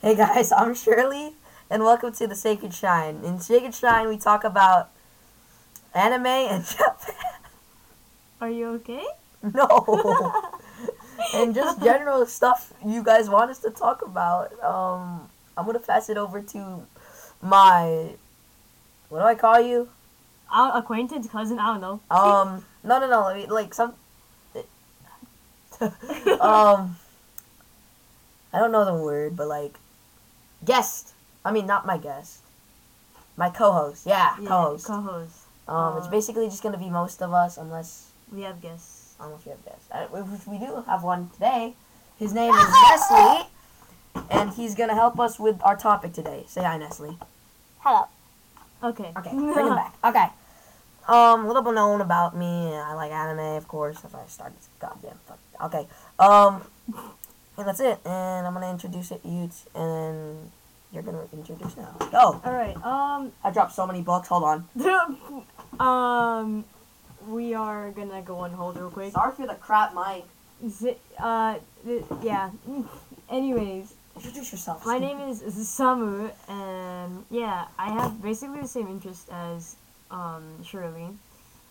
[0.00, 1.32] Hey guys, I'm Shirley,
[1.68, 3.22] and welcome to the Sacred Shrine.
[3.24, 4.90] In Sacred Shrine, we talk about
[5.92, 7.16] anime and Japan.
[8.40, 9.04] Are you okay?
[9.42, 10.52] No,
[11.34, 14.52] and just general stuff you guys want us to talk about.
[14.62, 16.86] Um, I'm gonna pass it over to
[17.42, 18.10] my
[19.08, 19.88] what do I call you?
[20.48, 22.00] Our acquaintance, cousin, I don't know.
[22.08, 23.24] Um, no, no, no.
[23.24, 23.94] I mean, like some.
[26.40, 26.96] um,
[28.52, 29.74] I don't know the word, but like
[30.64, 31.12] guest.
[31.44, 32.40] I mean, not my guest.
[33.36, 34.06] My co-host.
[34.06, 34.86] Yeah, Yeah, co-host.
[34.86, 35.36] co-host.
[35.68, 39.14] um, it's uh, basically just gonna be most of us, unless We have guests.
[39.20, 39.86] unless we have guests.
[39.90, 41.74] Uh, which we do have one today.
[42.18, 43.46] His name is Nestle,
[44.30, 46.44] and he's gonna help us with our topic today.
[46.48, 47.16] Say hi, Nestle.
[47.80, 48.06] Hello.
[48.82, 49.12] Okay.
[49.16, 49.94] Okay, bring him back.
[50.04, 50.26] Okay.
[51.06, 52.74] Um, a little bit known about me.
[52.74, 54.00] I like anime, of course.
[54.00, 54.58] That's why I started.
[54.58, 55.18] this Goddamn.
[55.26, 55.38] Fuck.
[55.64, 55.86] Okay.
[56.18, 56.62] Um,
[57.56, 57.98] and that's it.
[58.04, 60.52] And I'm gonna introduce it, you, t- and then
[60.92, 61.94] you're gonna introduce now.
[62.10, 62.40] Go.
[62.44, 62.76] All right.
[62.84, 63.32] Um.
[63.44, 64.28] I dropped so many books.
[64.28, 65.44] Hold on.
[65.80, 66.64] um.
[67.26, 69.12] We are gonna go on hold real quick.
[69.12, 70.24] Sorry for the crap, Mike.
[70.68, 71.58] Z- uh.
[71.84, 72.50] th- yeah.
[73.30, 74.86] Anyways, Introduce yourself.
[74.86, 79.76] my name is Samu, and yeah, I have basically the same interest as
[80.10, 81.08] um Shirley.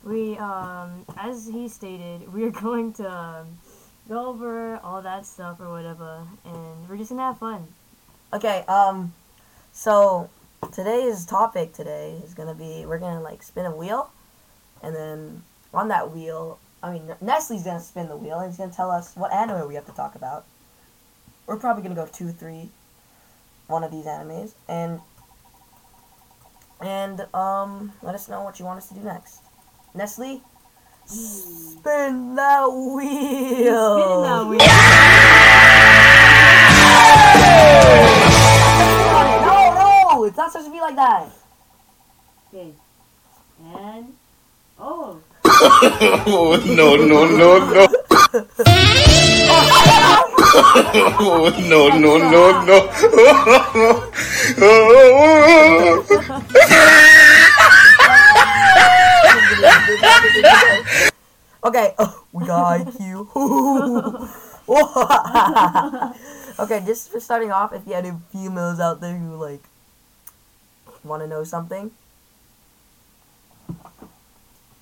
[0.03, 3.47] We um, as he stated, we are going to um,
[4.07, 7.67] go over all that stuff or whatever, and we're just gonna have fun.
[8.33, 8.63] Okay.
[8.67, 9.13] Um,
[9.71, 10.29] so
[10.73, 14.09] today's topic today is gonna be we're gonna like spin a wheel,
[14.83, 18.73] and then on that wheel, I mean Nestle's gonna spin the wheel and he's gonna
[18.73, 20.45] tell us what anime we have to talk about.
[21.45, 22.69] We're probably gonna go two, three,
[23.67, 24.99] one of these animes, and
[26.81, 29.39] and um, let us know what you want us to do next.
[29.95, 30.41] Nestle,
[31.05, 33.99] spin that wheel.
[33.99, 34.59] Spinning that wheel.
[39.45, 39.55] No,
[40.11, 41.27] no, it's not supposed to be like that.
[42.53, 42.71] Okay.
[43.75, 44.13] And
[44.79, 45.19] oh,
[45.49, 47.87] Oh no no no no!
[51.19, 52.77] oh no no no no!
[61.63, 63.27] Okay, oh, we got Haikyuu.
[66.59, 69.61] Okay, just for starting off, if you had any females out there who like
[71.03, 71.91] want to know something,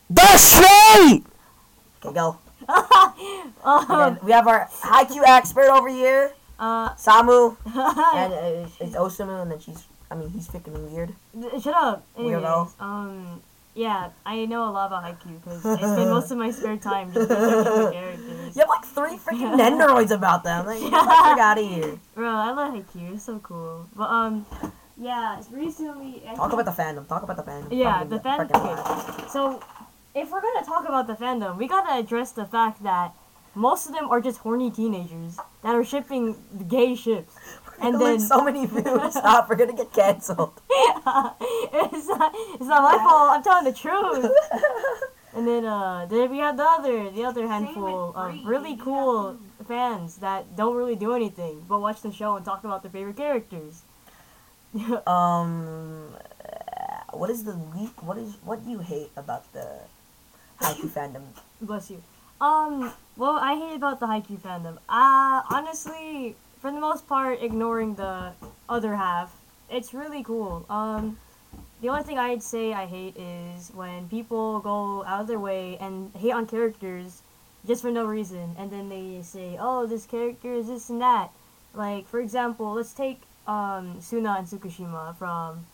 [0.09, 1.19] that's right.
[2.03, 2.37] Okay, go.
[3.63, 8.95] um, And we have our Haikyuu expert over here, uh, Samu, and uh, it's, it's
[8.95, 11.13] Osamu, and then she's, I mean, he's freaking weird.
[11.61, 12.05] shut up.
[12.17, 12.81] Anyways, Weirdo.
[12.81, 13.41] um,
[13.75, 17.11] yeah, I know a lot about Haikyuu because I spend most of my spare time
[17.13, 18.55] just researching the characters.
[18.55, 20.65] You have like three freaking Nendoroids about them.
[20.65, 21.99] Like, get the fuck out of here.
[22.15, 23.13] Bro, I love Haikyuu.
[23.15, 23.87] It's so cool.
[23.95, 24.45] But um,
[24.97, 26.23] yeah, recently.
[26.27, 27.07] I Talk think- about the fandom.
[27.07, 27.67] Talk about the fandom.
[27.71, 29.27] Yeah, the get fan- freaking okay.
[29.29, 29.61] So,
[30.15, 33.13] if we're gonna talk about the fandom, we gotta address the fact that
[33.55, 36.35] most of them are just horny teenagers that are shipping
[36.69, 37.33] gay ships.
[37.81, 39.11] And then so many views.
[39.11, 39.49] Stop.
[39.49, 40.61] We're gonna get canceled.
[40.69, 43.29] it's not it's not my fault.
[43.31, 44.31] I'm telling the truth.
[45.35, 49.37] And then uh, then we have the other the other handful of really cool
[49.67, 53.17] fans that don't really do anything but watch the show and talk about their favorite
[53.17, 53.81] characters.
[55.07, 59.67] Um, uh, what is the le- what is what do you hate about the
[60.61, 61.23] Haikyuu fandom?
[61.61, 62.01] Bless you.
[62.41, 64.77] Um, well, I hate about the Haikyuu fandom.
[64.89, 68.31] Uh, honestly, for the most part, ignoring the
[68.67, 69.31] other half,
[69.69, 70.65] it's really cool.
[70.67, 71.15] Um,
[71.79, 75.77] the only thing I'd say I hate is when people go out of their way
[75.79, 77.21] and hate on characters
[77.67, 81.29] just for no reason, and then they say, "Oh, this character is this and that."
[81.75, 85.67] Like, for example, let's take um Suna and Tsukishima from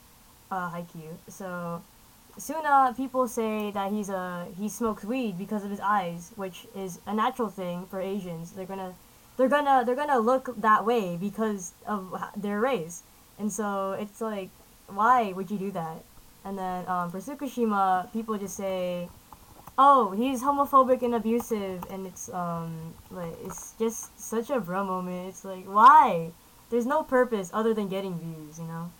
[0.51, 1.13] uh, Haikyuu.
[1.29, 1.81] So,
[2.37, 6.99] Suna, people say that he's a he smokes weed because of his eyes, which is
[7.07, 8.51] a natural thing for Asians.
[8.51, 8.93] They're gonna
[9.37, 13.03] they're gonna they're gonna look that way because of their race,
[13.39, 14.49] and so it's like,
[14.87, 16.03] why would you do that?
[16.43, 19.07] And then um, for Tsukishima, people just say,
[19.77, 25.29] oh, he's homophobic and abusive, and it's um like it's just such a bro moment.
[25.29, 26.31] It's like why?
[26.69, 28.91] There's no purpose other than getting views, you know.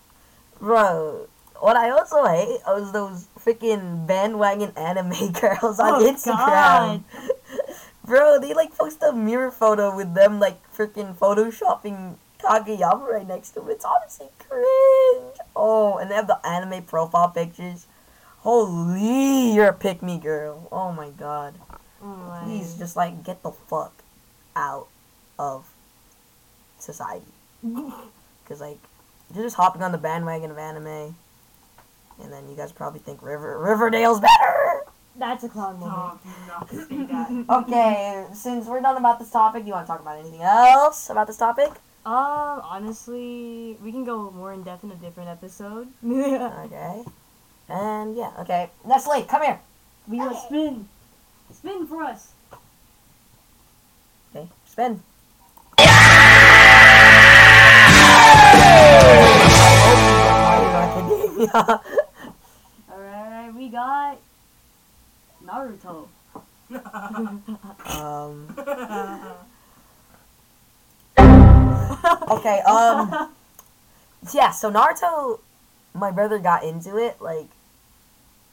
[0.60, 1.26] Bro,
[1.58, 7.02] what I also hate was those freaking bandwagon anime girls on Oh, Instagram.
[8.04, 13.50] Bro, they like post a mirror photo with them like freaking photoshopping Kageyama right next
[13.50, 13.72] to it.
[13.72, 15.36] It's honestly cringe.
[15.54, 17.86] Oh, and they have the anime profile pictures.
[18.38, 20.68] Holy, you're a pick me girl.
[20.72, 21.54] Oh my god.
[22.02, 22.40] Oh.
[22.44, 24.02] Please just like get the fuck
[24.56, 24.88] out
[25.38, 25.68] of
[26.78, 27.24] society.
[27.62, 28.78] because like
[29.34, 31.14] you're just hopping on the bandwagon of anime,
[32.22, 34.71] and then you guys probably think River Riverdale's better.
[35.16, 36.20] That's a clown moment.
[36.24, 37.44] Oh, not that.
[37.62, 41.10] Okay, since we're done about this topic, do you want to talk about anything else
[41.10, 41.70] about this topic?
[42.04, 45.88] Um, honestly, we can go more in depth in a different episode.
[46.02, 47.04] Okay.
[47.68, 48.70] And yeah, okay.
[48.86, 49.60] Nestle, come here.
[50.08, 50.88] we will spin.
[51.52, 52.32] Spin for us.
[54.34, 55.00] Okay, spin.
[62.90, 64.18] Alright, we got
[65.46, 66.08] Naruto.
[67.86, 68.54] um.
[72.30, 72.60] Okay.
[72.60, 73.30] Um.
[74.32, 74.50] Yeah.
[74.50, 75.40] So Naruto,
[75.94, 77.46] my brother got into it like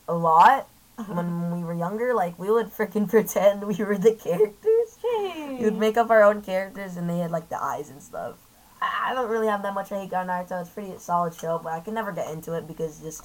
[0.08, 0.68] a lot
[1.08, 2.14] when we were younger.
[2.14, 4.98] Like we would freaking pretend we were the characters.
[5.04, 8.36] We would make up our own characters, and they had like the eyes and stuff.
[8.82, 10.62] I I don't really have that much hate on Naruto.
[10.62, 13.24] It's pretty solid show, but I can never get into it because just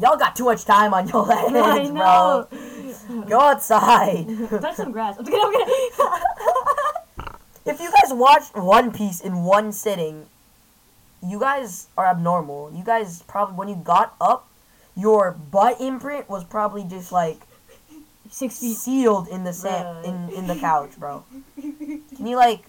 [0.00, 2.48] y'all got too much time on your hands, bro.
[3.28, 4.26] Go outside.
[4.60, 5.16] Touch some grass.
[5.18, 5.40] I'm kidding.
[5.42, 5.90] I'm kidding.
[7.66, 10.26] if you guys watched One Piece in one sitting,
[11.22, 12.72] you guys are abnormal.
[12.74, 14.48] You guys probably when you got up,
[14.96, 17.40] your butt imprint was probably just like
[18.28, 18.76] Six feet.
[18.76, 21.24] sealed in the sand in in the couch, bro.
[21.60, 22.64] Can you like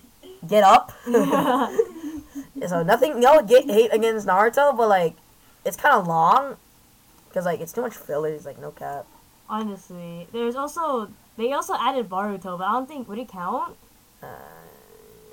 [0.48, 0.92] get up?
[1.06, 5.16] so nothing, no get hate against Naruto, but like
[5.66, 6.58] it's kind of long
[7.38, 8.46] because like it's too much fillers.
[8.46, 9.06] Like no cap.
[9.48, 13.76] Honestly, there's also they also added Boruto, but I don't think would it count.
[14.24, 14.28] Uh,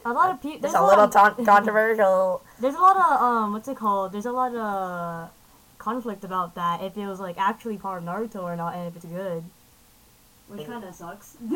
[0.05, 0.56] A lot of people.
[0.56, 1.12] it's There's a a little lot.
[1.37, 2.43] ton- controversial.
[2.61, 4.12] There's a lot of um, what's it called?
[4.12, 5.31] There's a lot of
[5.79, 6.83] conflict about that.
[6.83, 9.43] If it was like actually part of Naruto or not, and if it's good,
[10.49, 10.67] which Yeah.
[10.67, 11.37] kind of sucks.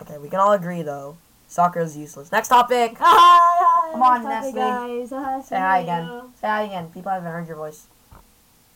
[0.00, 1.16] Okay, we can all agree though.
[1.48, 2.30] Sakura is useless.
[2.30, 2.94] Next topic.
[2.98, 4.52] Come Come on, Nestle.
[4.52, 5.10] guys.
[5.10, 6.04] Uh, Say hi again.
[6.40, 6.90] Say hi again.
[6.94, 7.86] People haven't heard your voice.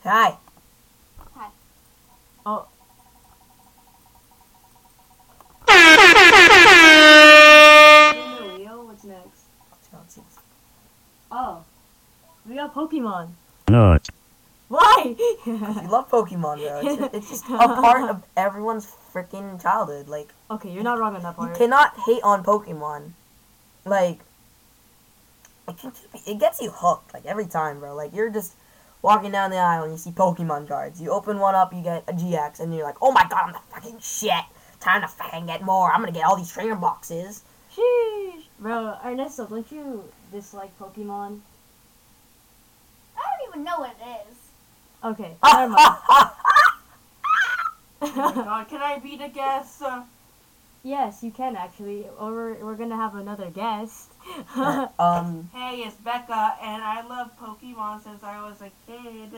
[0.03, 0.35] Hi.
[2.45, 2.67] Oh,
[8.13, 8.87] spin the wheel.
[8.87, 9.45] What's next?
[11.31, 11.65] Oh,
[12.49, 13.31] we got Pokemon.
[13.69, 14.09] Not.
[14.69, 15.15] Why?
[15.47, 16.81] You love Pokemon, bro.
[16.83, 20.09] It's, it's just a part of everyone's freaking childhood.
[20.09, 21.51] Like, okay, you're not wrong on that part.
[21.51, 23.13] you cannot hate on Pokemon.
[23.85, 24.21] Like,
[25.69, 25.93] it, can,
[26.27, 27.95] it gets you hooked, like, every time, bro.
[27.95, 28.55] Like, you're just
[29.03, 31.01] walking down the aisle and you see Pokemon cards.
[31.01, 33.53] You open one up, you get a GX, and you're like, oh my god, I'm
[33.53, 34.45] the fucking shit.
[34.81, 35.91] Time to fucking get more.
[35.93, 37.43] I'm gonna get all these trainer boxes.
[37.77, 38.45] Sheesh.
[38.59, 41.41] Bro, Ernesto, don't you dislike Pokemon?
[43.17, 44.37] I don't even know what it is.
[45.05, 45.97] Okay, never mind.
[48.01, 49.83] Oh my God, can I be the guest?
[49.83, 50.03] Uh,
[50.85, 52.07] yes, you can actually.
[52.19, 54.12] Or we're, we're gonna have another guest.
[54.99, 59.31] um, hey, it's Becca, and I love Pokemon since I was a kid.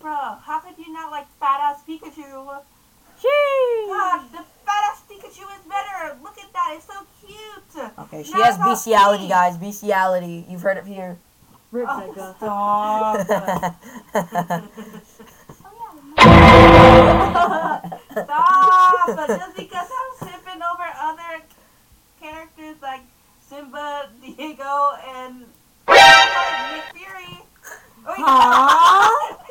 [0.00, 2.60] Bro, how could you not like fat ass Pikachu?
[3.20, 3.86] Sheesh.
[3.88, 6.16] God, the fat ass Pikachu is better.
[6.22, 7.92] Look at that, it's so cute.
[7.98, 9.28] okay, she Not has about bestiality, me.
[9.28, 9.56] guys.
[9.56, 10.44] Bestiality.
[10.48, 11.16] You've heard it here.
[11.70, 12.34] Rip Oh, Becca.
[12.38, 13.26] stop.
[14.14, 14.60] Yeah.
[18.14, 19.16] Stop!
[19.26, 21.42] Just because I'm sipping over other
[22.20, 23.00] characters like
[23.54, 25.46] Simba, Diego, and
[25.86, 27.38] Nick Fury.
[28.04, 29.38] Oh,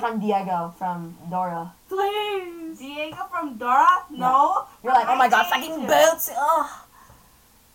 [0.00, 1.72] crush on Diego from Dora.
[1.88, 2.78] Please.
[2.78, 4.04] Diego from Dora?
[4.10, 4.66] No.
[4.82, 6.30] You're like, oh my god, I fucking boots.
[6.36, 6.84] Oh,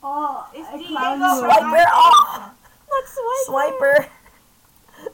[0.06, 1.50] Oh, It's I Diego clown from.
[1.50, 1.86] Swiper.
[1.94, 2.52] Oh,
[2.92, 3.74] Let's swipe.
[3.80, 4.08] Swiper.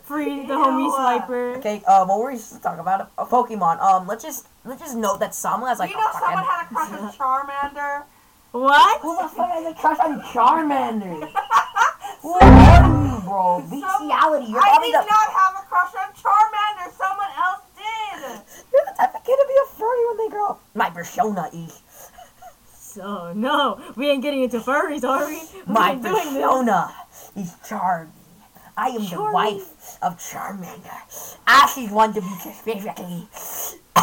[0.04, 1.58] Free the homie swiper.
[1.58, 3.12] Okay, um, what were we supposed to talk about?
[3.18, 3.80] A Pokemon.
[3.82, 6.20] Um, let's just let's just note that Sama has like you know fucking.
[6.22, 8.04] someone had a crush on Charmander?
[8.51, 9.01] What?
[9.01, 11.22] Who the fuck has a crush on Charmander?
[12.22, 13.62] Who are you, bro?
[13.66, 14.51] Bestiality.
[14.51, 16.89] You're I probably did the not have a crush on Charmander.
[16.94, 18.42] Someone else did.
[18.74, 20.59] you're the type of kid to be a furry when they grow up.
[20.74, 21.82] My persona is
[22.74, 25.42] So no, we ain't getting into furries, are we?
[25.68, 26.24] We my ain't doing this.
[26.26, 26.96] persona
[27.36, 28.10] is Charmy.
[28.78, 31.02] I am the wife of Charmander.
[31.46, 33.28] Ah, Ashley's one to be specifically.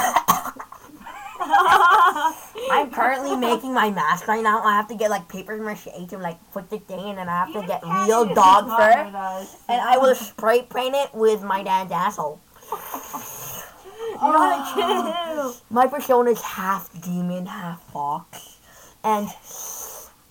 [2.70, 4.62] I'm currently making my mask right now.
[4.62, 7.46] I have to get like paper mache to like put the thing in, and I
[7.46, 11.92] have to get real dog fur, and I will spray paint it with my dad's
[11.92, 12.40] asshole.
[14.20, 15.56] Oh, kill.
[15.70, 18.58] My persona's half demon, half fox.
[19.04, 19.28] And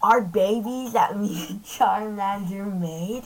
[0.01, 3.24] our babies that me and Charmander made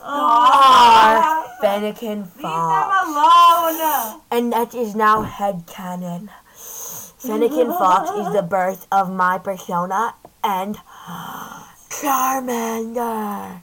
[0.00, 2.36] oh, are Fennekin Fox.
[2.36, 4.20] Leave them alone.
[4.30, 6.28] And that is now head headcanon.
[6.56, 10.76] Fennekin Fox is the birth of my persona and
[11.90, 13.60] Charmander.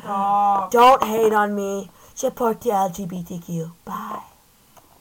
[0.00, 0.70] Stop.
[0.70, 1.90] Don't hate on me.
[2.14, 3.72] Support the LGBTQ.
[3.84, 4.33] Bye.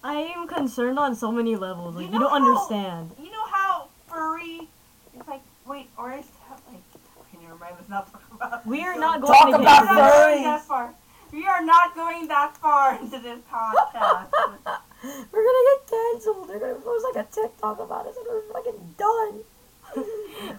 [0.04, 1.96] I am concerned on so many levels.
[1.96, 3.12] Like You you, don't how- understand.
[3.22, 4.68] You know how furry?
[5.16, 6.82] It's like wait, or is that like?
[7.20, 7.76] Okay, never mind.
[7.78, 8.66] Let's not talk about.
[8.66, 10.94] We are not going Talk to about We're not that far.
[11.32, 14.28] We are not going that far into this podcast.
[15.04, 16.48] We're gonna get canceled.
[16.50, 19.40] They're gonna post like a TikTok about us and we're fucking done.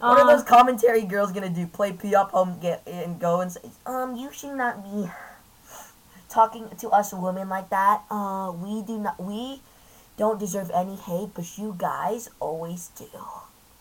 [0.00, 1.66] what are Um, those commentary girls gonna do?
[1.66, 5.08] Play P up home get and go and say, um, you should not be
[6.34, 8.02] talking to us women like that.
[8.10, 9.60] Uh, we do not we
[10.18, 13.06] don't deserve any hate, but you guys always do.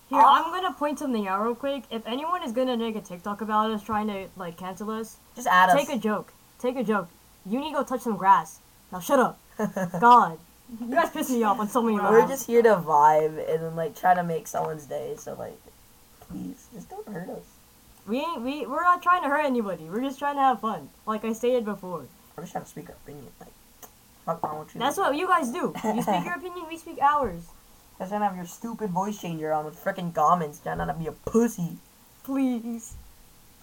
[0.10, 1.84] Here, I'm gonna point something out real quick.
[1.90, 5.48] If anyone is gonna make a TikTok about us trying to like cancel us, Just
[5.48, 5.76] add us.
[5.76, 6.32] take a joke.
[6.60, 7.10] Take a joke.
[7.46, 8.60] You need to go touch some grass.
[8.92, 9.40] Now shut up.
[10.00, 10.38] God,
[10.80, 12.30] you guys piss me off on so many We're levels.
[12.32, 15.16] just here to vibe and then like try to make someone's day.
[15.18, 15.58] So like,
[16.22, 17.44] please, just don't hurt us.
[18.08, 19.86] We ain't we we're not trying to hurt anybody.
[19.86, 20.90] We're just trying to have fun.
[21.08, 22.06] Like I stated before.
[22.36, 23.28] We're just trying to speak our opinion.
[23.40, 23.50] Like,
[24.26, 24.80] fuck wrong with you?
[24.80, 25.74] That's what you guys do.
[25.84, 27.44] You speak your opinion, we speak ours.
[28.00, 30.60] Just trying to have your stupid voice changer on with freaking comments.
[30.60, 31.78] Trying not to be a pussy.
[32.24, 32.94] Please.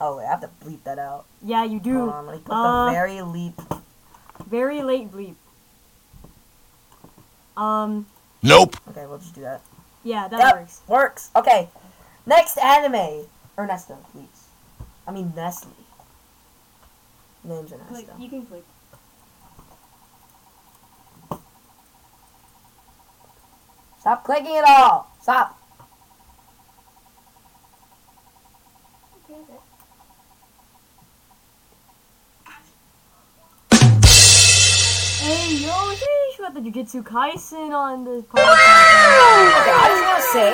[0.00, 1.25] Oh wait, I have to bleep that out.
[1.43, 1.99] Yeah, you do.
[1.99, 3.61] Hold on, let me put Uh, the very leap.
[4.47, 5.35] Very late bleep.
[7.57, 8.07] Um,
[8.43, 8.77] Nope.
[8.89, 9.61] Okay, we'll just do that.
[10.05, 10.81] yeah, that Yep, works.
[10.87, 11.31] works.
[11.37, 11.69] Okay,
[12.25, 13.27] next anime.
[13.59, 14.47] Ernesto, please.
[15.07, 15.71] I mean Nestle.
[17.44, 17.94] Name's Ernesto.
[17.94, 18.06] Click.
[18.18, 18.64] You can click.
[24.00, 25.11] Stop clicking it all.
[25.20, 25.59] Stop.
[29.30, 29.40] Okay.
[35.20, 38.56] Hey, yo, sheesh, we got the Jujutsu Kaisen on this Okay, podcast.
[39.76, 40.52] I just want to say,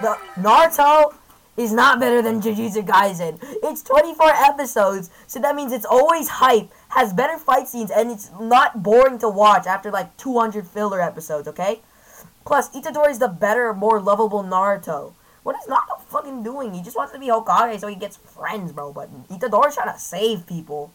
[0.00, 1.14] the Naruto
[1.56, 3.38] is not better than Jujutsu Kaisen.
[3.62, 8.30] It's 24 episodes, so that means it's always hype, has better fight scenes, and it's
[8.40, 11.80] not boring to watch after like 200 filler episodes, okay?
[12.44, 15.12] Plus, Itadori is the better, more lovable Naruto.
[15.42, 16.72] What is Naruto fucking doing?
[16.74, 19.98] He just wants to be Hokage so he gets friends, bro, but Itadori's trying to
[20.00, 20.92] save people.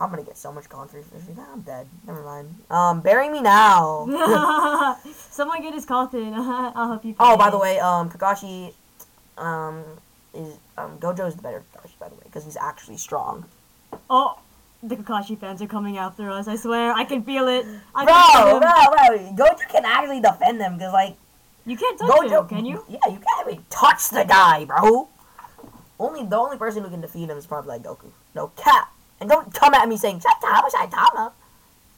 [0.00, 1.34] I'm gonna get so much controversy.
[1.36, 1.86] Nah, I'm dead.
[2.06, 2.54] Never mind.
[2.70, 4.96] Um, bury me now.
[5.30, 6.32] Someone get his coffin.
[6.34, 7.14] I'll help you.
[7.20, 8.72] Oh, by the way, um, Kakashi,
[9.40, 9.82] um,
[10.34, 13.46] is um Gojo's the better Kakashi, by the way, because he's actually strong.
[14.08, 14.38] Oh,
[14.82, 16.46] the Kakashi fans are coming after us.
[16.46, 17.66] I swear, I can feel it.
[17.94, 21.16] I Bro, bro, bro, Gojo can actually defend them, because like
[21.66, 22.84] You can't touch Gojo, him, can you?
[22.88, 25.08] Yeah, you can't even touch the guy, bro.
[25.98, 28.10] Only the only person who can defeat him is probably like Goku.
[28.34, 28.92] No cap.
[29.20, 31.32] And don't come at me saying Saitama, Saitama.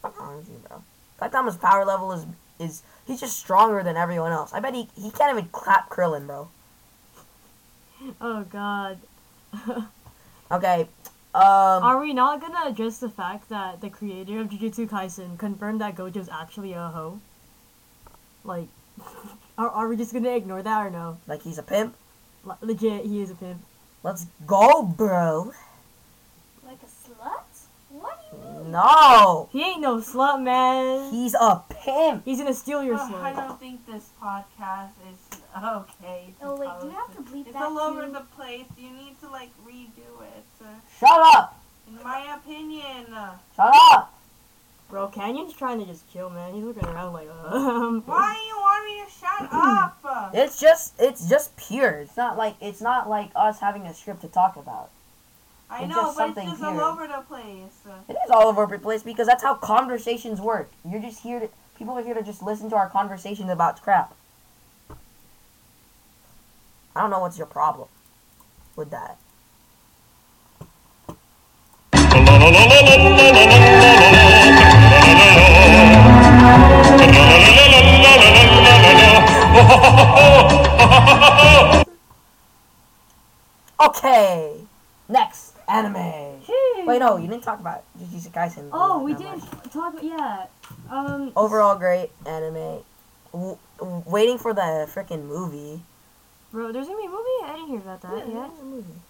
[0.01, 0.83] What's wrong with you, bro?
[1.21, 2.27] Saitama's power level is
[2.59, 4.53] is he's just stronger than everyone else.
[4.53, 6.49] I bet he he can't even clap Krillin, bro.
[8.21, 8.99] Oh God.
[10.50, 10.87] Okay.
[11.35, 11.82] Um.
[11.82, 15.97] Are we not gonna address the fact that the creator of Jujutsu Kaisen confirmed that
[15.97, 17.21] Gojo's actually a hoe?
[18.44, 18.68] Like,
[19.59, 21.16] are, are we just gonna ignore that or no?
[21.26, 21.97] Like he's a pimp.
[22.44, 23.62] Le- legit, he is a pimp.
[24.02, 25.52] Let's go, bro.
[26.66, 27.44] Like a slut?
[27.88, 28.73] What do you mean?
[28.73, 31.11] No, He ain't no slut, man.
[31.11, 32.26] he's a pimp.
[32.26, 33.23] He's gonna steal your slut.
[33.23, 36.35] I don't think this podcast is okay.
[36.42, 38.12] Oh wait, do you have to bleep It's that It's all over too?
[38.12, 38.64] the place.
[38.78, 40.44] You need to like redo it.
[40.61, 40.66] Uh,
[40.99, 41.61] Shut up.
[41.88, 43.06] in my opinion.
[43.56, 44.14] Shut up.
[44.88, 46.52] Bro, Canyon's trying to just chill, man.
[46.52, 48.02] He's looking around like, um.
[48.06, 49.99] why do you want me to shut up?
[50.35, 51.90] It's just it's just pure.
[52.00, 54.90] It's not like it's not like us having a script to talk about.
[55.71, 56.80] I It's know, just but something it's just here.
[56.82, 57.73] all over the place.
[58.09, 60.71] It is all over the place because that's how conversations work.
[60.88, 64.14] You're just here to people are here to just listen to our conversations about crap.
[66.95, 67.89] I don't know what's your problem
[68.77, 69.19] with that.
[83.81, 84.61] Okay,
[85.09, 85.95] next anime.
[86.87, 88.69] Wait, no, you didn't talk about Jujutsu Kaisen.
[88.73, 89.43] Oh, we did mind.
[89.73, 89.95] talk.
[89.95, 90.47] About yeah.
[90.91, 91.33] Um.
[91.35, 92.85] Overall, great anime.
[93.33, 93.59] W-
[94.07, 95.83] waiting for the freaking movie.
[96.52, 97.44] Bro, there's gonna be a movie.
[97.44, 98.28] I didn't hear about that.
[98.28, 99.00] Yeah, there's a movie.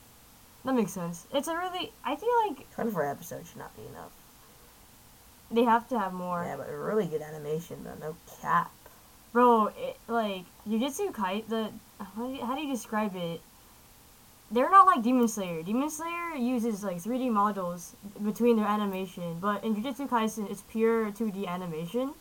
[0.65, 1.27] that makes sense.
[1.35, 1.93] It's a really.
[2.05, 4.13] I feel like 24 episodes should not be enough.
[5.51, 6.45] They have to have more.
[6.45, 8.07] Yeah, but really good animation though.
[8.09, 8.71] No cap.
[9.33, 13.41] Bro, it, like Jujutsu Kai, the how do, you, how do you describe it?
[14.51, 15.63] They're not like Demon Slayer.
[15.63, 21.11] Demon Slayer uses like 3D models between their animation, but in Jujutsu Kaisen it's pure
[21.11, 22.13] 2D animation,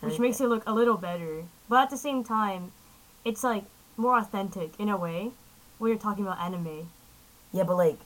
[0.00, 0.22] which Okay.
[0.22, 1.44] makes it look a little better.
[1.68, 2.72] But at the same time,
[3.24, 3.64] it's like
[3.96, 5.30] more authentic in a way
[5.78, 6.88] when you're talking about anime.
[7.52, 7.98] Yeah, but like,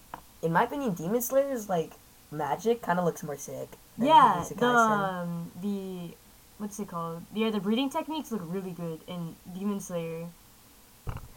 [0.43, 1.93] in my opinion, Demon Slayer's like
[2.31, 3.69] magic kind of looks more sick.
[3.99, 6.15] than yeah, the um, the
[6.59, 7.23] what's it called?
[7.35, 10.27] Yeah, the breathing techniques look really good in Demon Slayer.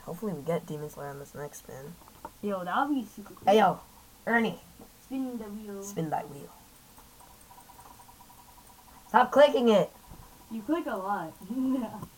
[0.06, 1.96] Hopefully, we get Demon Slayer on this next spin.
[2.42, 3.52] Yo, that would be super cool.
[3.52, 3.80] Hey yo,
[4.28, 4.60] Ernie,
[5.06, 5.82] Spin the wheel.
[5.84, 6.50] spin that wheel.
[9.10, 9.90] Stop clicking it.
[10.52, 11.34] You click a lot.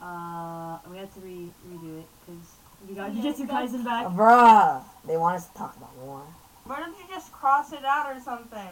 [0.00, 2.46] uh, we have to re- redo it because
[2.88, 4.06] we got Yeah, Jujutsu that's- Kaisen back.
[4.08, 6.22] Bruh, they want us to talk about war.
[6.64, 8.68] Why don't you just cross it out or something?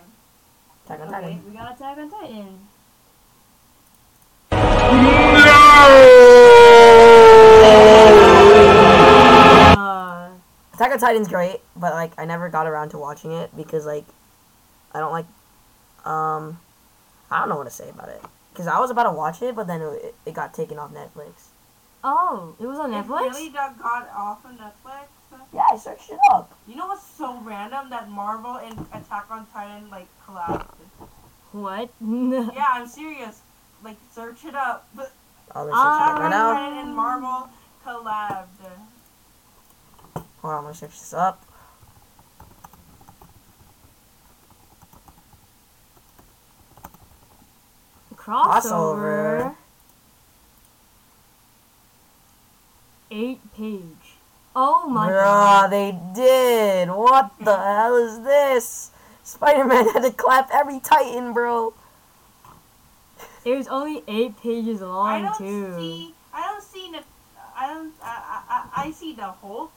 [0.85, 1.42] Attack on Okay, Titan.
[1.50, 2.59] we got Attack on Titan.
[8.99, 10.28] Uh,
[10.75, 14.04] Attack on Titan's great, but like I never got around to watching it because like
[14.95, 15.26] I don't like
[16.04, 16.59] um
[17.30, 18.23] I don't know what to say about it
[18.56, 21.48] because I was about to watch it, but then it, it got taken off Netflix.
[22.02, 23.30] oh, it was on It Netflix.
[23.34, 25.08] really got, got off of Netflix.
[25.52, 26.56] Yeah, I searched it up.
[26.66, 30.66] You know what's so random that Marvel and Attack on Titan like collabed?
[31.52, 31.90] What?
[32.00, 33.40] Yeah, I'm serious.
[33.84, 34.88] Like search it up.
[34.94, 35.12] But
[35.52, 36.52] I'll search it up Attack right on now.
[36.54, 37.48] Titan and Marvel
[37.84, 38.46] collabed.
[40.14, 41.44] Hold on, I'm gonna search this up.
[48.26, 48.64] Crossover.
[48.64, 49.56] Crossover.
[53.11, 54.16] Eight page.
[54.56, 55.68] Oh my Bruh, god.
[55.71, 56.88] they did.
[56.88, 58.90] What the hell is this?
[59.23, 61.73] Spider-Man had to clap every Titan, bro.
[63.45, 65.76] It was only eight pages long, I long don't too.
[65.78, 66.14] see.
[66.35, 66.90] I don't see.
[66.90, 67.00] Ne-
[67.56, 67.92] I don't.
[68.02, 69.73] I, I, I see the Hulk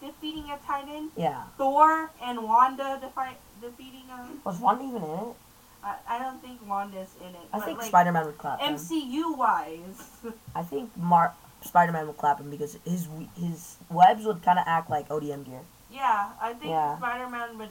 [0.00, 1.10] defeating a Titan.
[1.16, 1.42] Yeah.
[1.58, 4.28] Thor and Wanda defi- defeating a.
[4.44, 5.34] Was Wanda even in it?
[5.82, 7.40] I, I don't think Wanda's in it.
[7.52, 8.74] I think like, Spider-Man would clap him.
[8.74, 10.10] MCU wise.
[10.54, 14.90] I think Mar- Spider-Man would clap him because his his webs would kind of act
[14.90, 16.96] like ODM gear, yeah, I think Yeah.
[16.98, 17.70] Spider Man would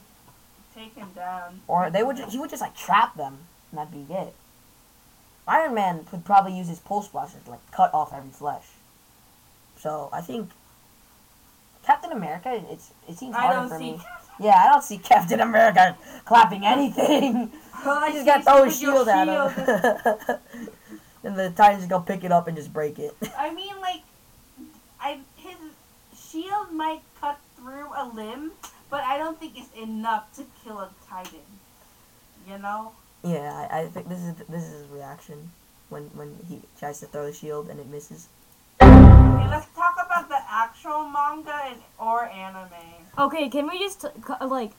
[0.75, 1.61] take him down.
[1.67, 3.37] or they would ju- he would just like trap them,
[3.71, 4.33] and that'd be it.
[5.47, 8.65] Iron Man could probably use his pulse blaster to like cut off every flesh.
[9.77, 10.49] So I think
[11.83, 13.91] Captain America, it's it seems I harder don't for see.
[13.93, 14.01] me.
[14.39, 17.52] Yeah, I don't see Captain America clapping anything.
[17.73, 20.38] I He just got throw his your shield at him.
[21.23, 23.15] and the Titans just go pick it up and just break it.
[23.38, 24.02] I mean, like,
[25.02, 25.58] I his
[26.17, 28.52] shield might cut through a limb,
[28.89, 31.39] but I don't think it's enough to kill a Titan.
[32.47, 32.93] You know?
[33.23, 35.52] Yeah, I, I think this is this is his reaction
[35.89, 38.28] when when he tries to throw the shield and it misses.
[40.79, 42.69] Actual manga and or anime.
[43.17, 44.71] Okay, can we just c- like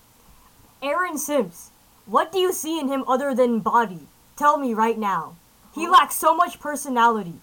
[0.82, 1.72] Eren Sims?
[2.06, 4.08] What do you see in him other than body?
[4.34, 5.36] Tell me right now.
[5.74, 5.92] He Who?
[5.92, 7.34] lacks so much personality.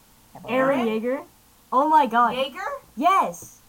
[0.50, 0.88] Eren Eren?
[0.88, 1.24] Yeager.
[1.72, 2.34] Oh my god.
[2.36, 2.65] Jaeger?
[2.96, 3.60] Yes.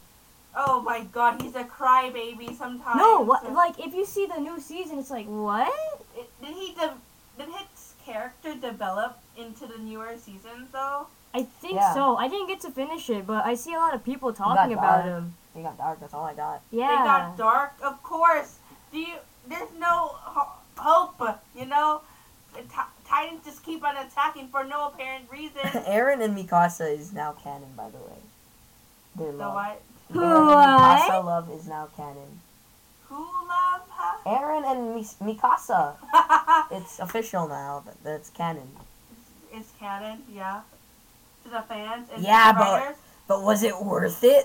[0.56, 2.96] Oh my god, he's a crybaby sometimes.
[2.96, 3.20] No.
[3.20, 3.52] What?
[3.52, 5.68] Like if you see the new season, it's like what?
[6.16, 6.96] It- did he de-
[7.36, 11.08] did his character develop into the newer seasons though?
[11.34, 11.94] I think Yeah.
[11.94, 12.16] so.
[12.16, 15.04] I didn't get to finish it, but I see a lot of people talking about
[15.04, 15.04] dark.
[15.04, 15.34] him.
[15.54, 16.00] He got dark.
[16.00, 16.60] That's all I got.
[16.70, 16.88] Yeah.
[16.88, 18.56] They got dark, of course.
[18.92, 19.16] Do you?
[19.46, 20.16] There's no
[20.76, 21.20] hope,
[21.54, 22.00] you know.
[22.54, 25.60] The Ti- Titans just keep on attacking for no apparent reason.
[25.62, 28.18] Eren and Mikasa is now canon, by the way.
[29.16, 29.54] Their so love.
[29.54, 29.82] what?
[30.12, 30.68] Eren What?
[30.80, 32.40] Mikasa love is now canon.
[33.08, 34.30] Who love her?
[34.30, 35.94] Eren and Mi- Mikasa.
[36.70, 38.68] It's official now that's canon.
[39.52, 40.60] it's canon, yeah.
[41.48, 42.96] To the fans and Yeah, the but- writers.
[43.26, 44.44] But was it worth it?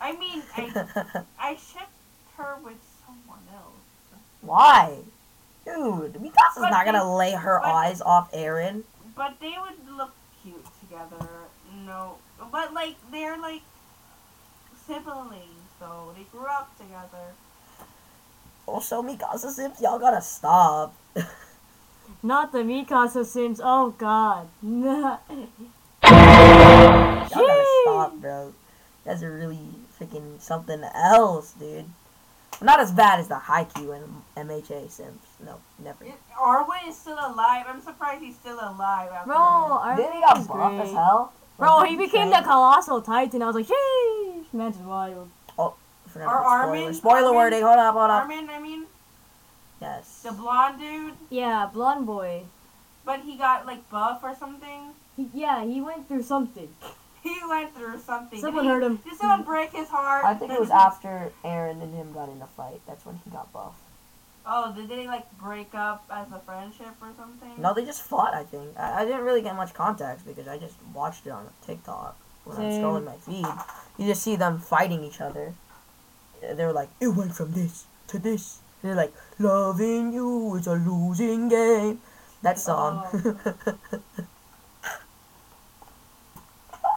[0.00, 1.90] I mean, I I shipped
[2.36, 4.20] her with someone else.
[4.40, 4.98] Why?
[5.64, 8.82] Dude, Mikasa's But not gonna lay her but- eyes off Eren.
[9.16, 11.26] But they would look cute together.
[11.86, 12.16] No,
[12.50, 13.62] but like they're like
[14.86, 17.34] siblings, so they grew up together.
[18.66, 20.94] Also, Mikasa Sims, y'all gotta stop.
[22.22, 23.60] Not the Mikasa Sims.
[23.62, 24.48] Oh god.
[24.62, 25.18] Y'all
[26.02, 28.52] gotta stop, bro.
[29.04, 29.58] That's a really
[29.98, 31.84] freaking something else, dude.
[32.60, 33.96] Not as bad as the Haikyuu
[34.36, 35.18] and MHA Sims.
[35.44, 36.04] No, never.
[36.04, 37.64] It- Armin is still alive.
[37.68, 39.10] I'm surprised he's still alive.
[39.12, 41.32] After Bro, Armin Then he got is buff as hell.
[41.58, 43.42] Bro, Like, he became the colossal titan.
[43.42, 45.28] I was like, sheesh, man's wild.
[45.58, 45.74] Oh,
[46.08, 46.66] forgot Or about spoiler.
[46.78, 46.94] Armin?
[46.94, 47.34] Spoiler Armin?
[47.34, 47.62] wording.
[47.62, 48.22] Hold up, hold up.
[48.22, 48.81] Armin, I mean,
[49.82, 50.22] Yes.
[50.22, 52.44] The blonde dude, Yeah, blonde boy.
[53.04, 54.92] but he got like buff or something.
[55.16, 56.68] He, yeah, he went through something.
[57.22, 58.40] He went through something.
[58.40, 58.96] Someone Did he- hurt him.
[58.96, 60.24] Did someone break his heart?
[60.24, 62.80] I think it was after Eren and him got in a fight.
[62.84, 63.76] That's when he got buff.
[64.44, 67.52] Oh, did they like break up as a friendship or something?
[67.58, 68.34] No, they just fought.
[68.34, 71.46] I think I, I didn't really get much context because I just watched it on
[71.64, 73.46] TikTok when I'm scrolling my feed.
[73.98, 75.54] You just see them fighting each other.
[76.40, 78.58] They're like, it went from this to this.
[78.82, 79.12] They're like,
[79.42, 82.00] loving you is a losing game.
[82.42, 83.04] That song.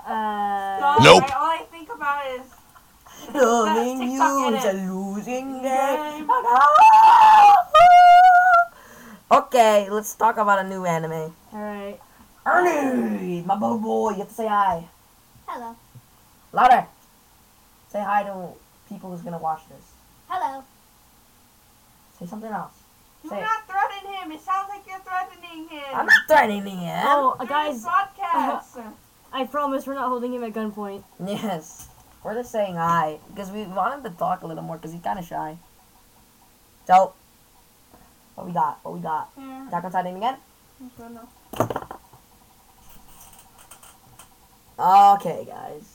[0.05, 1.23] Uh, So, Nope.
[1.25, 2.45] I- all I think about is
[3.33, 6.27] loving you TikTok is a losing game.
[6.27, 6.29] Game.
[9.31, 11.33] Okay, let's talk about a new anime.
[11.51, 11.99] Alright.
[12.45, 14.85] Ernie, my boy boy, you have to say hi.
[15.47, 15.75] Hello.
[16.53, 16.85] Louder.
[17.89, 18.49] Say hi to
[18.87, 19.81] people who's gonna watch this.
[20.29, 20.63] Hello.
[22.19, 22.73] Say something else.
[23.23, 23.41] do Say it.
[23.41, 24.31] not threaten him.
[24.31, 25.83] It sounds like you're threatening him.
[25.93, 27.03] I'm not threatening him.
[27.05, 28.93] Oh, uh, guys, this podcast.
[29.33, 31.03] I promise we're not holding him at gunpoint.
[31.25, 31.89] Yes.
[32.23, 35.01] We're just saying hi because we want him to talk a little more because he's
[35.01, 35.57] kind of shy.
[36.87, 37.13] So,
[38.35, 38.79] what we got?
[38.83, 39.29] What we got?
[39.37, 40.37] Yeah, Attack on Titan again?
[40.79, 41.19] I don't.
[45.19, 45.91] Okay, guys.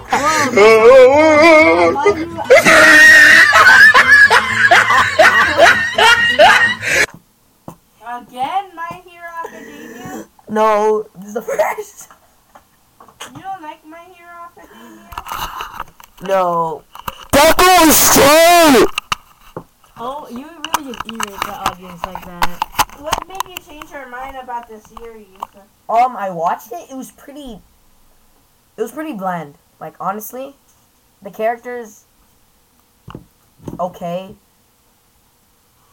[8.04, 10.26] Again, My Hero Academia.
[10.48, 12.10] no, this is the first.
[13.34, 15.10] You don't like My Hero Academia?
[16.22, 16.82] No.
[19.96, 22.58] Oh, you really just irritate the audience like that.
[22.98, 25.28] What made you change your mind about the series?
[25.92, 26.90] Um, I watched it.
[26.90, 27.60] It was pretty.
[28.78, 29.56] It was pretty bland.
[29.78, 30.54] Like honestly,
[31.20, 32.04] the characters.
[33.78, 34.34] Okay.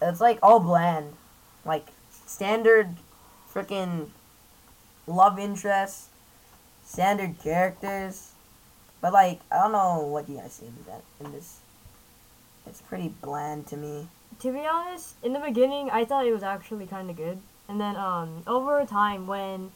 [0.01, 1.17] It's like all bland,
[1.65, 1.87] like
[2.25, 2.95] standard,
[3.53, 4.11] freaking
[5.05, 6.07] love interest,
[6.85, 8.31] standard characters,
[9.01, 11.59] but like I don't know what you guys see in that in this.
[12.65, 14.07] It's pretty bland to me.
[14.39, 17.39] To be honest, in the beginning, I thought it was actually kind of good.
[17.67, 19.71] And then, um, over time, when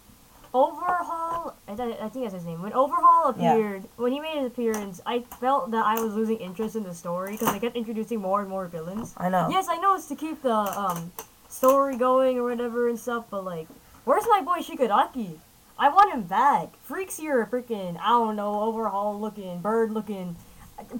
[0.54, 3.54] Overhaul, I, th- I think that's his name, when Overhaul Yeah.
[3.56, 6.94] appeared, when he made his appearance, I felt that I was losing interest in the
[6.94, 9.14] story because they kept introducing more and more villains.
[9.18, 9.48] I know.
[9.50, 11.12] Yes, I know it's to keep the, um,
[11.50, 13.68] story going or whatever and stuff, but like,
[14.06, 15.38] where's my boy Shigaraki?
[15.78, 16.70] I want him back.
[16.84, 20.36] Freaks here, freaking, I don't know, Overhaul looking, bird looking,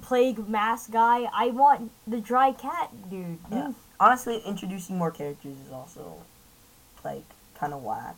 [0.02, 1.28] plague mask guy.
[1.32, 3.38] I want the dry cat dude.
[3.52, 3.72] Yeah.
[4.00, 6.14] honestly, introducing more characters is also
[7.04, 7.24] like
[7.58, 8.16] kind of whack.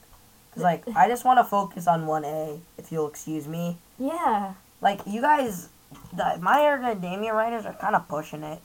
[0.57, 3.77] Cause like I just want to focus on one A, if you'll excuse me.
[3.99, 4.55] Yeah.
[4.81, 5.69] Like you guys,
[6.15, 8.61] the My Academia writers are kind of pushing it,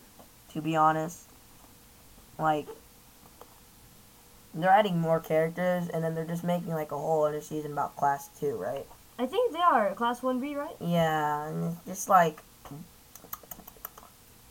[0.54, 1.24] to be honest.
[2.40, 2.68] Like
[4.54, 7.98] they're adding more characters, and then they're just making like a whole other season about
[7.98, 8.88] Class Two, right?
[9.20, 10.76] I think they are class 1B, right?
[10.80, 12.42] Yeah, and it's just like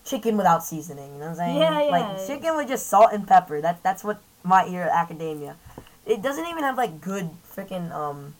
[0.05, 1.14] chicken without seasoning.
[1.14, 1.57] You know what I'm saying?
[1.57, 1.90] Yeah, yeah.
[1.90, 3.62] Like chicken with just salt and pepper.
[3.62, 5.57] That's that's what My Hero Academia.
[6.07, 8.35] It doesn't even have like good freaking um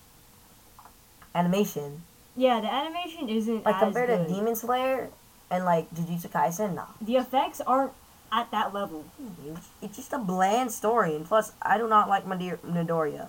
[1.35, 2.03] animation.
[2.37, 4.29] Yeah, the animation isn't Like compared good.
[4.29, 5.09] to Demon Slayer
[5.51, 6.87] and like Jujutsu Kaisen, nah.
[7.01, 7.93] The effects aren't
[8.33, 9.05] at that level.
[9.47, 13.29] It's, it's just a bland story, and plus, I do not like Madir- Midoriya.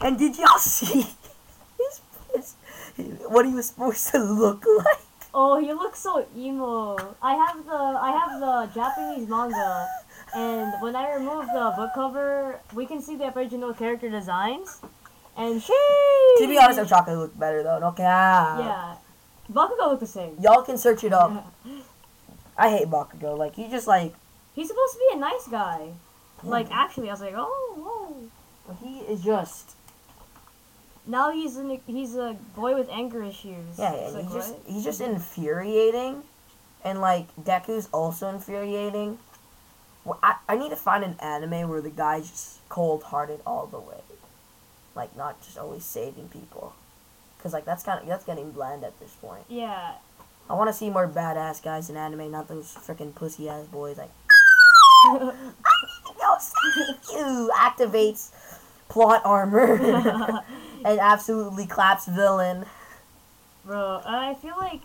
[0.00, 1.06] And did y'all see
[1.78, 2.00] his,
[2.32, 2.54] his,
[3.28, 4.98] what he was supposed to look like?
[5.34, 6.96] Oh, he looks so emo.
[7.22, 9.86] I have the I have the Japanese manga,
[10.34, 14.80] and when I remove the book cover, we can see the original character designs.
[15.36, 15.72] And she.
[16.38, 17.78] To be honest, Ochaco looked better though.
[17.78, 18.58] No cap.
[18.58, 18.94] Yeah,
[19.52, 20.36] Bakugo look the same.
[20.40, 21.52] Y'all can search it up.
[22.58, 23.38] I hate Bakugo.
[23.38, 24.14] Like he just like
[24.58, 25.90] He's supposed to be a nice guy.
[26.42, 28.28] Like actually, I was like, oh,
[28.66, 28.74] whoa.
[28.82, 29.76] he is just
[31.06, 33.78] Now he's an, he's a boy with anger issues.
[33.78, 33.94] yeah.
[33.94, 34.62] Yeah like, he's just what?
[34.66, 36.24] he's just infuriating,
[36.84, 39.18] and like Deku's also infuriating.
[40.22, 43.80] I I need to find an anime where the guy's just cold hearted all the
[43.80, 44.00] way,
[44.94, 46.74] like not just always saving people,
[47.36, 49.44] because like that's kind of that's getting bland at this point.
[49.48, 49.92] Yeah,
[50.48, 53.98] I want to see more badass guys in anime, not those freaking pussy ass boys
[53.98, 54.10] like.
[55.14, 58.30] Yo, thank you activates
[58.88, 59.74] plot armor
[60.84, 62.66] and absolutely claps villain.
[63.64, 64.82] Bro, I feel like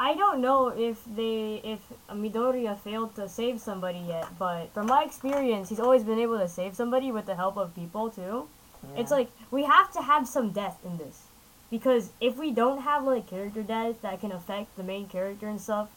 [0.00, 5.04] I don't know if they if Midoriya failed to save somebody yet, but from my
[5.04, 8.48] experience, he's always been able to save somebody with the help of people too.
[8.96, 11.24] It's like we have to have some death in this.
[11.70, 15.60] because if we don't have like character death that can affect the main character and
[15.60, 15.88] stuff,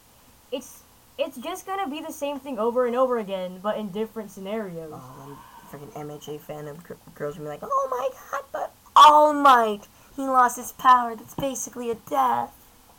[0.52, 0.84] it's
[1.18, 4.92] it's just gonna be the same thing over and over again, but in different scenarios.
[4.94, 5.38] Oh, then
[5.72, 9.88] freaking MHA fandom gr- girls will be like, oh my god, but oh, All Might,
[10.16, 11.16] he lost his power.
[11.16, 12.52] That's basically a death.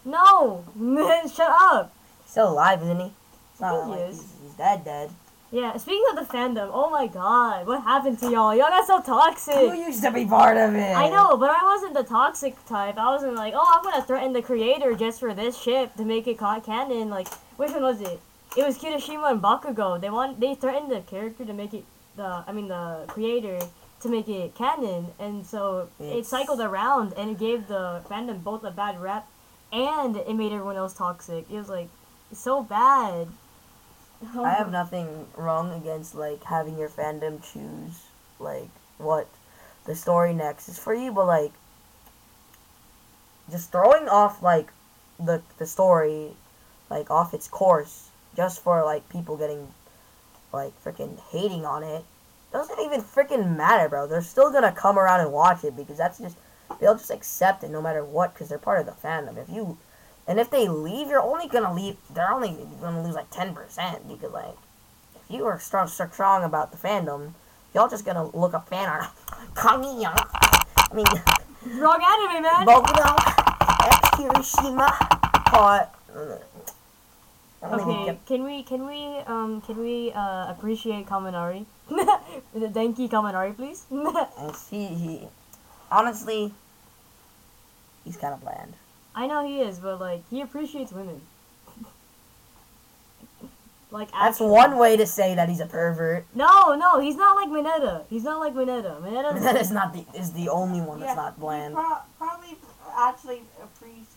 [0.04, 1.92] No, man, shut up.
[2.22, 3.12] He's Still alive, isn't he?
[3.52, 4.16] It's not he like is.
[4.20, 5.10] he's, he's dead, dead.
[5.50, 8.52] Yeah, speaking of the fandom, oh my god, what happened to y'all?
[8.56, 9.54] Y'all got so toxic.
[9.54, 10.96] You used to be part of it.
[10.96, 12.98] I know, but I wasn't the toxic type.
[12.98, 16.26] I wasn't like, oh, I'm gonna threaten the creator just for this ship to make
[16.26, 17.08] it ca- canon.
[17.08, 18.20] Like, which one was it?
[18.56, 20.00] It was Kirishima and Bakugo.
[20.00, 21.84] They want they threatened the character to make it
[22.16, 23.60] the I mean the creator
[24.00, 28.64] to make it canon, and so it cycled around and it gave the fandom both
[28.64, 29.26] a bad rep,
[29.74, 31.44] and it made everyone else toxic.
[31.50, 31.88] It was like
[32.32, 33.28] so bad.
[34.38, 34.70] I have oh.
[34.70, 38.04] nothing wrong against like having your fandom choose
[38.38, 39.28] like what
[39.84, 41.52] the story next is for you, but like
[43.50, 44.68] just throwing off like
[45.18, 46.30] the the story
[46.88, 49.68] like off its course just for like people getting
[50.52, 52.04] like freaking hating on it
[52.54, 54.06] doesn't even freaking matter, bro.
[54.06, 56.36] They're still gonna come around and watch it because that's just
[56.80, 59.36] they'll just accept it no matter what because they're part of the fandom.
[59.38, 59.78] If you
[60.26, 61.96] and if they leave, you're only gonna leave.
[62.12, 64.56] They're only gonna lose like ten percent because like
[65.16, 67.32] if you are strong, strong about the fandom,
[67.74, 69.06] y'all just gonna look up fan art.
[69.56, 71.06] I mean,
[71.80, 72.66] Wrong anime, man.
[72.66, 72.92] Boku
[74.20, 74.54] X.
[77.62, 81.64] I don't even Okay, get- can we can we um can we uh appreciate Kaminari?
[81.88, 83.86] the Denki Kaminari, please.
[84.70, 85.28] He, he,
[85.94, 86.52] honestly,
[88.04, 88.74] he's kind of bland.
[89.14, 91.20] I know he is, but like he appreciates women.
[93.90, 94.50] like That's actually.
[94.50, 96.26] one way to say that he's a pervert.
[96.34, 98.02] No, no, he's not like Mineta.
[98.10, 99.00] He's not like Mineta.
[99.02, 99.12] That
[99.54, 99.60] Mineta.
[99.60, 101.74] is not the is the only one that's Yeah, not he bland.
[101.74, 102.56] pro- probably
[102.96, 104.10] actually appreciates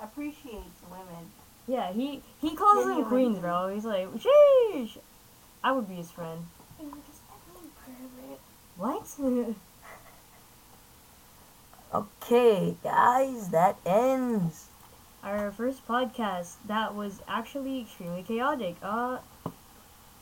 [0.00, 1.24] appreciates women.
[1.68, 3.08] yeah, he he calls them Genuinely.
[3.08, 3.68] queens, bro.
[3.74, 4.96] He's like, sheesh.
[5.62, 6.46] I would be his friend.
[8.78, 9.06] What?
[11.92, 14.66] Okay, guys, that ends.
[15.24, 18.76] Our first podcast that was actually extremely chaotic.
[18.82, 19.18] Uh,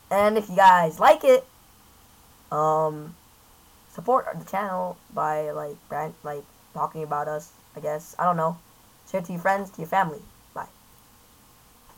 [0.09, 1.45] And if you guys like it,
[2.51, 3.15] um,
[3.93, 7.51] support the channel by like brand like talking about us.
[7.75, 8.57] I guess I don't know.
[9.11, 10.21] Share it to your friends, to your family.